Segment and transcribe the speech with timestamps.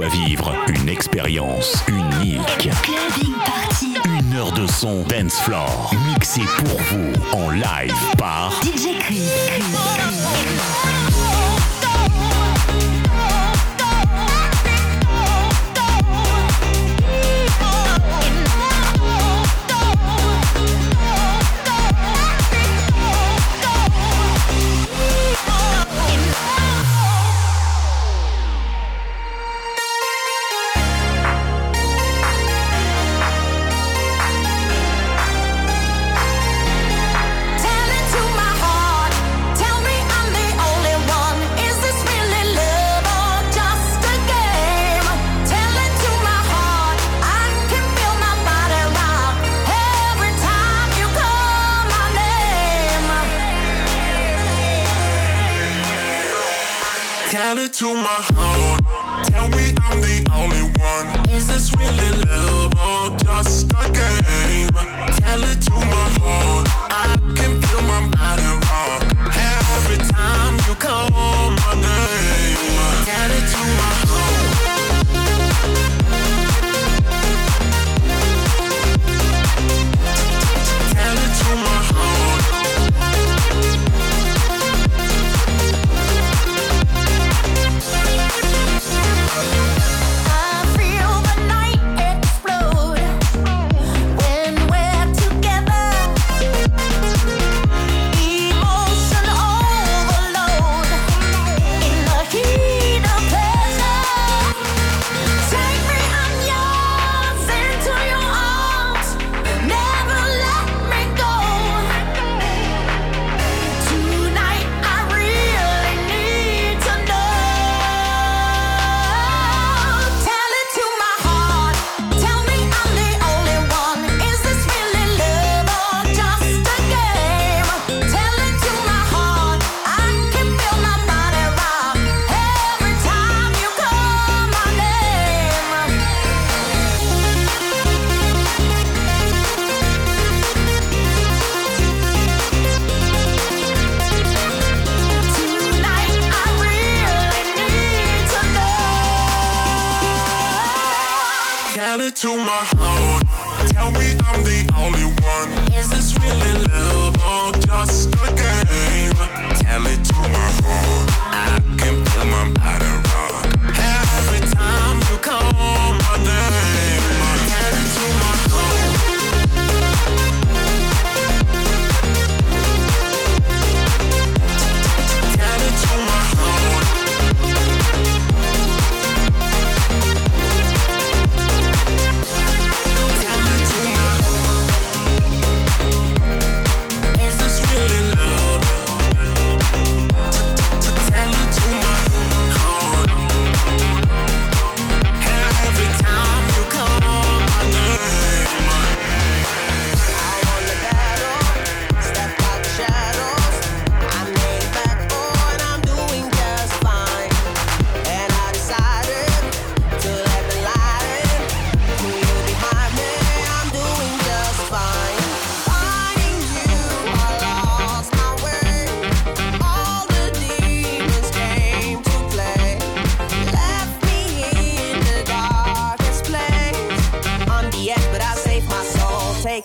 [0.00, 2.70] à vivre une expérience unique.
[4.06, 8.88] Une heure de son dance floor mixé pour vous en live par DJ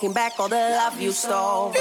[0.08, 1.74] taking back all the love you stole.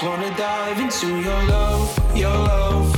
[0.00, 2.97] just wanna dive into your love, your love.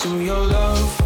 [0.00, 0.99] To your love.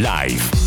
[0.00, 0.59] live.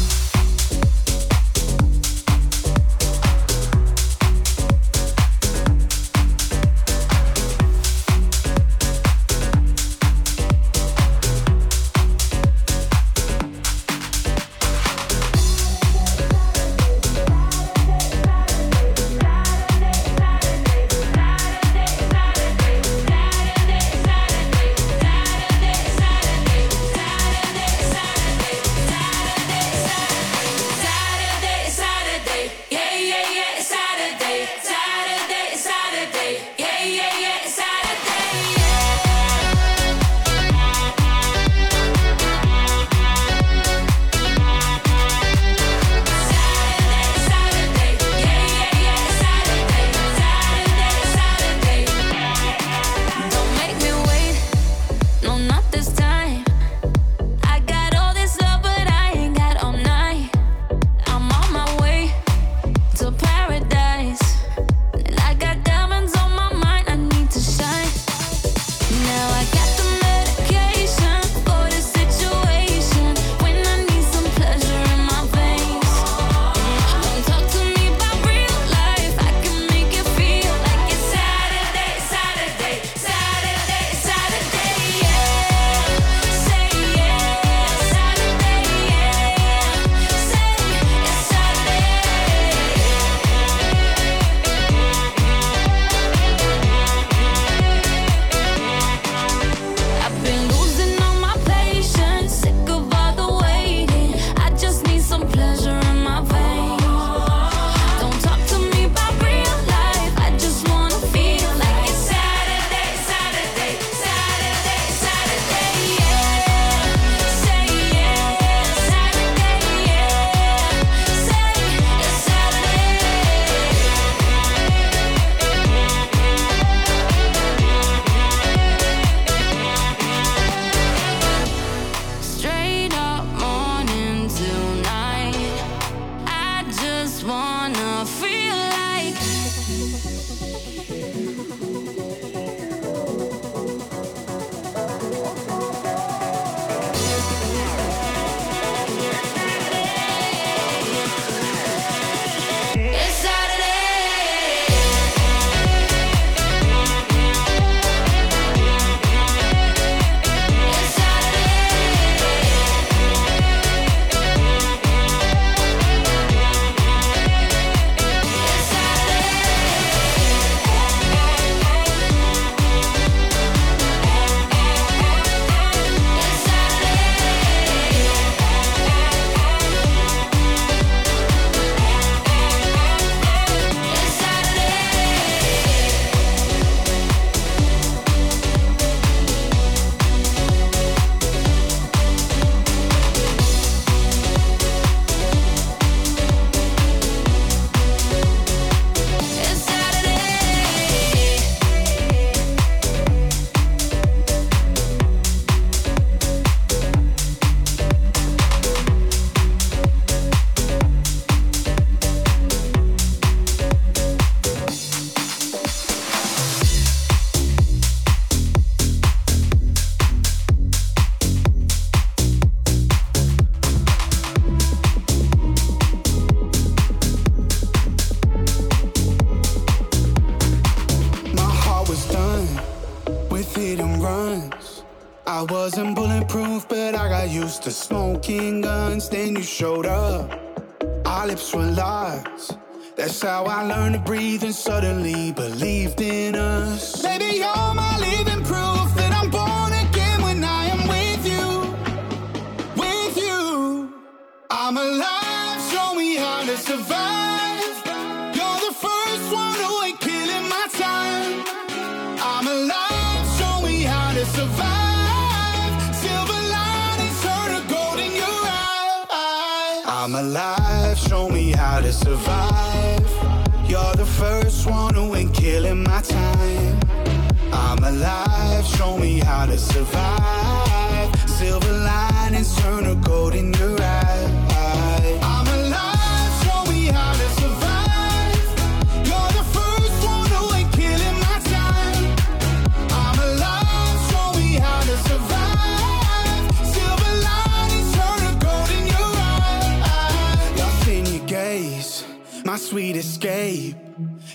[302.53, 303.75] my sweet escape.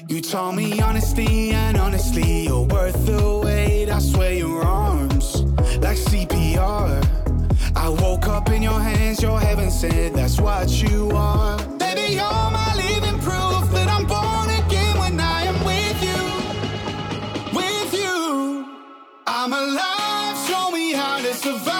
[0.08, 3.88] You told me honesty, and honestly, you're worth the wait.
[3.90, 5.42] I swear your arms,
[5.84, 6.90] like CPR.
[7.76, 11.58] I woke up in your hands, your heaven said that's what you are.
[11.78, 16.22] Baby, you're my living proof that I'm born again when I am with you.
[17.60, 18.66] With you,
[19.28, 21.77] I'm alive, show me how to survive.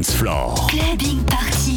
[0.00, 0.54] Dance Floor.
[0.70, 1.74] Clubbing Party.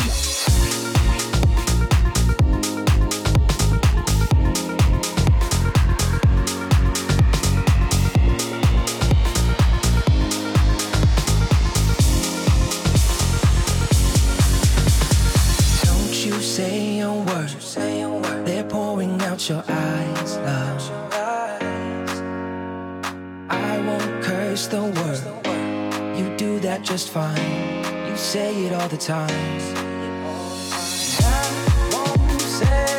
[15.84, 17.50] Don't you say a word.
[18.46, 21.12] They're pouring out your eyes, love.
[23.50, 26.18] I won't curse the word.
[26.18, 27.73] You do that just fine.
[28.16, 29.30] Say it all the time.
[31.20, 32.93] I won't say.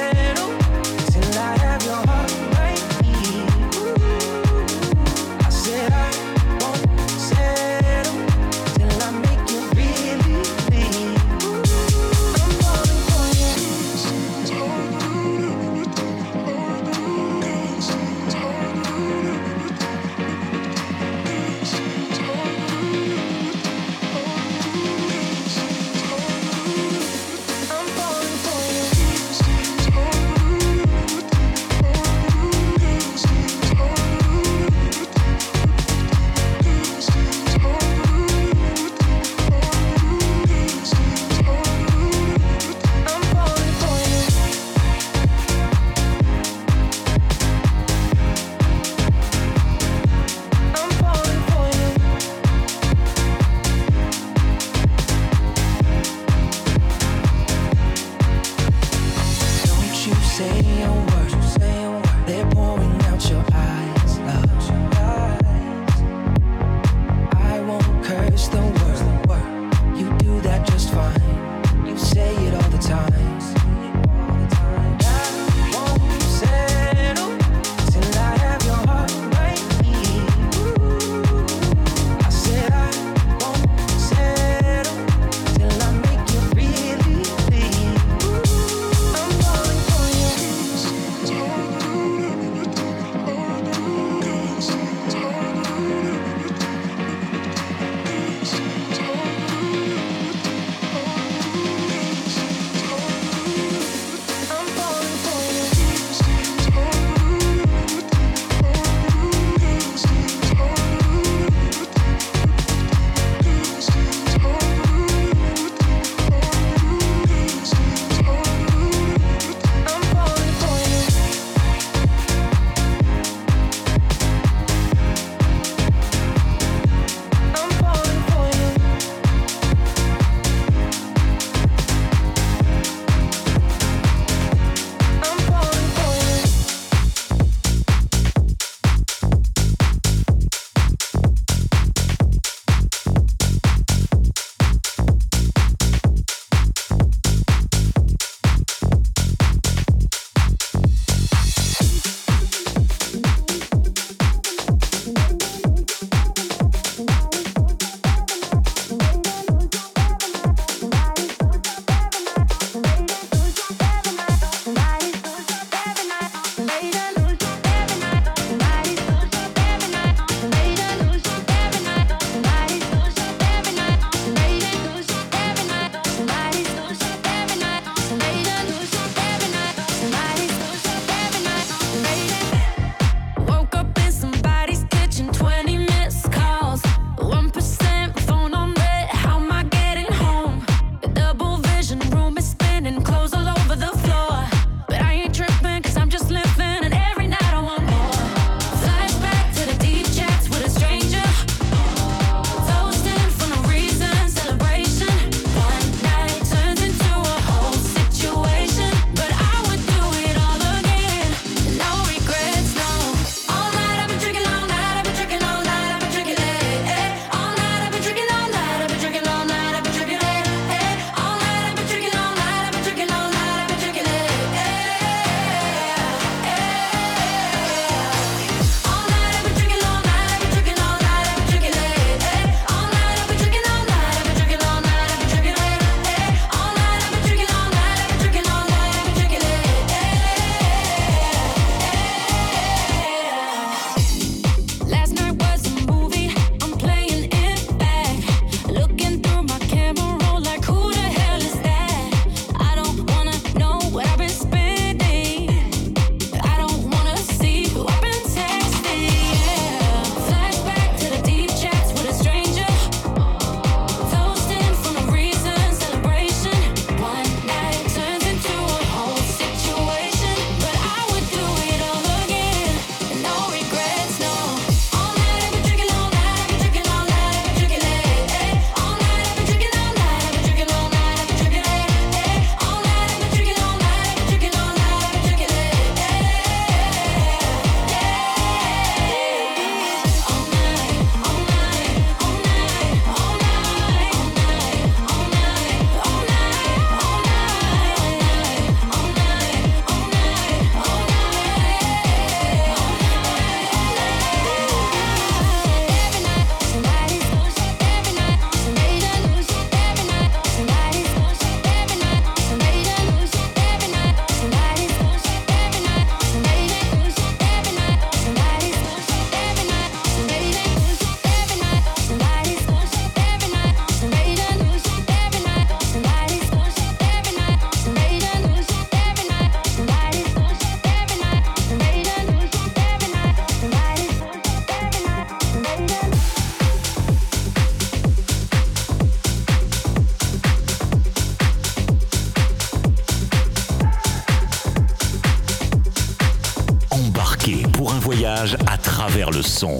[349.15, 349.79] À travers le son.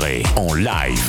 [0.00, 1.01] En live.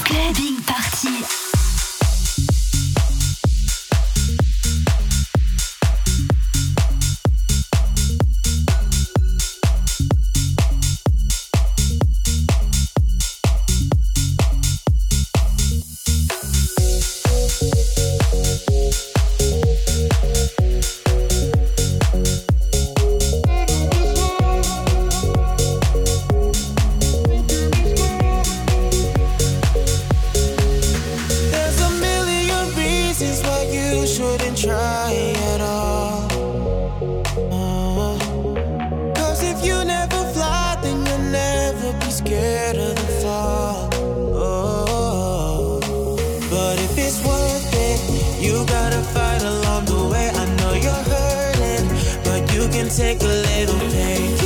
[52.95, 54.42] Take a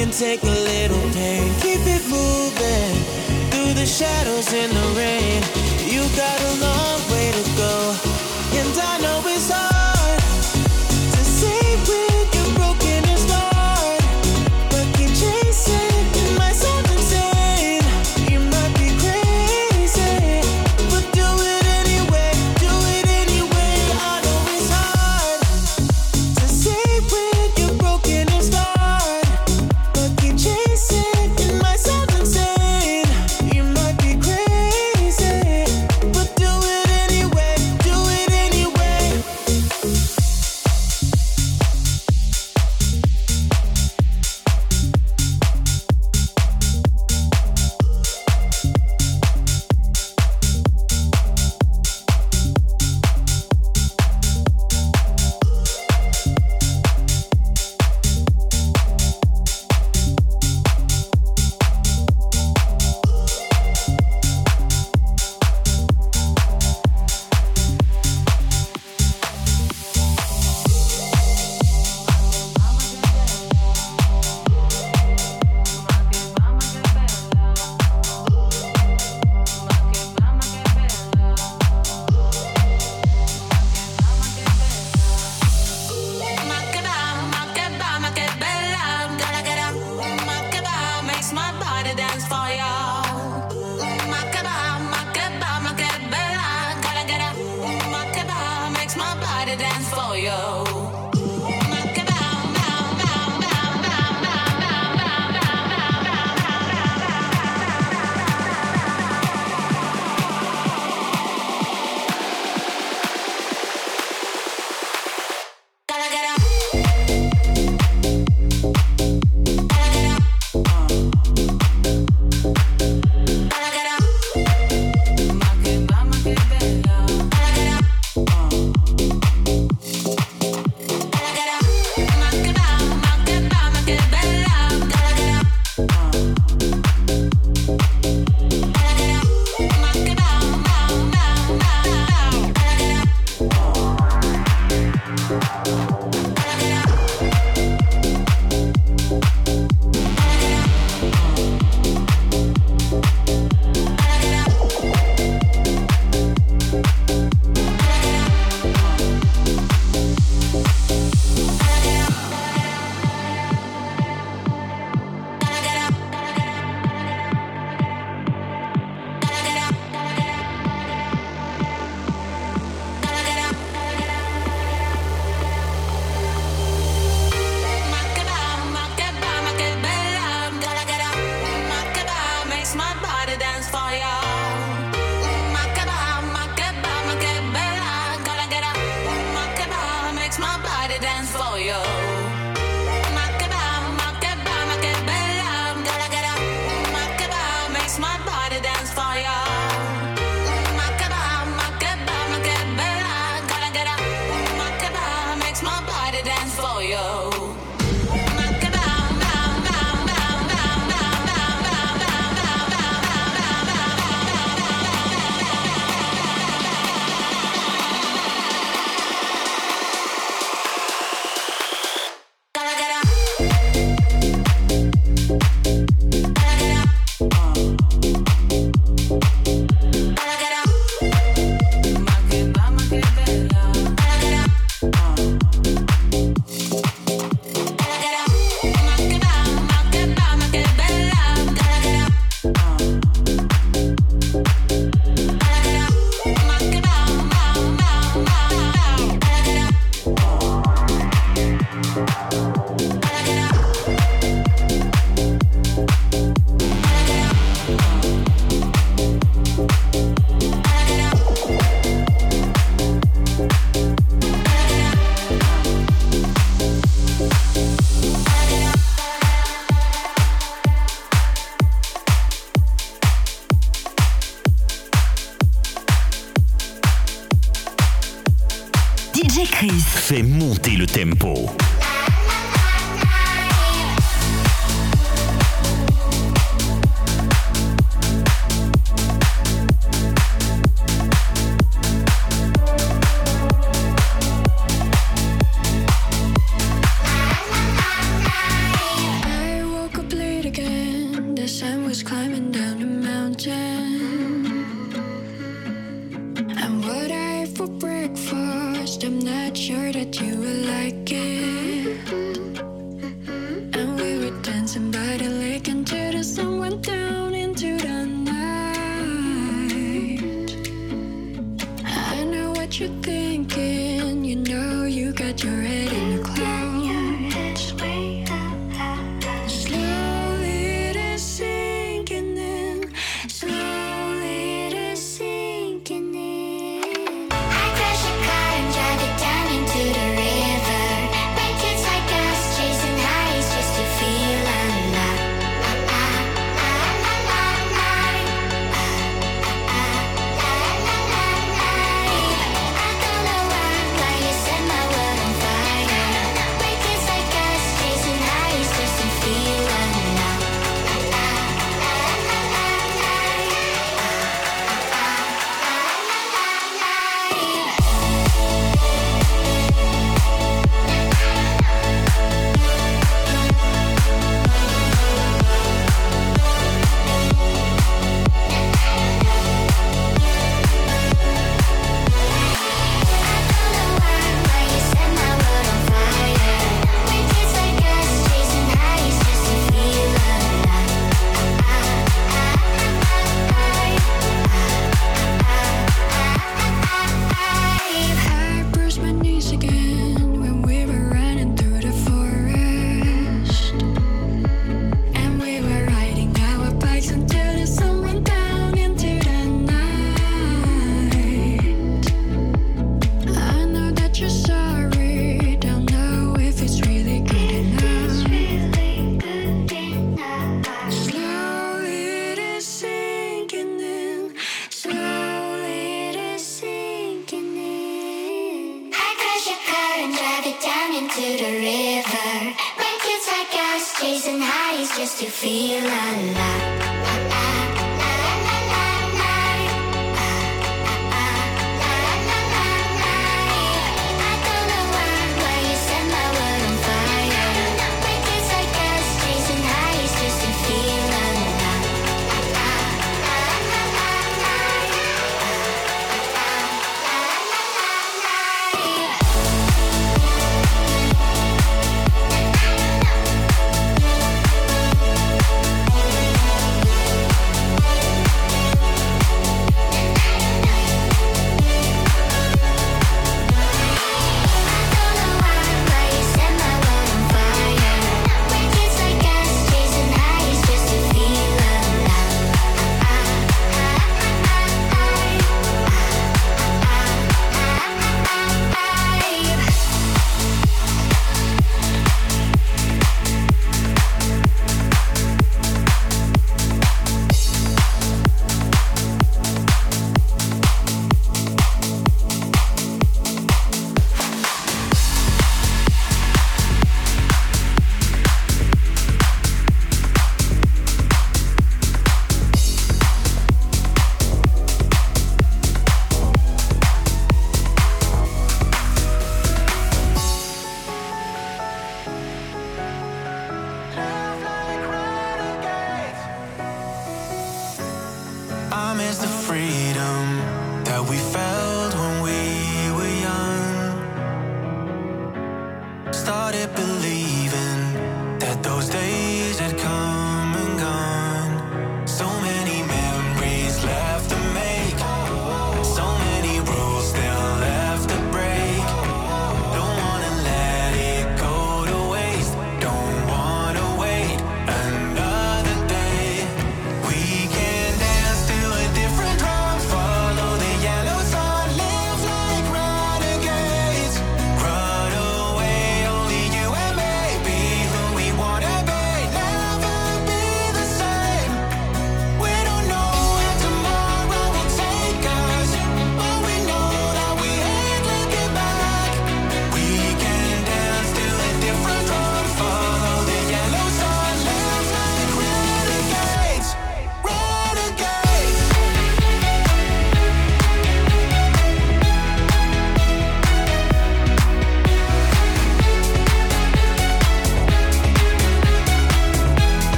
[0.00, 1.52] can take a little pain.
[1.60, 2.94] Keep it moving
[3.50, 5.42] through the shadows in the rain.
[5.92, 7.19] You got a long way.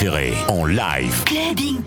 [0.00, 1.77] en live.